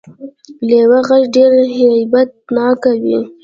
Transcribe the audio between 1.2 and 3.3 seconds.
ډیر هیبت ناک وي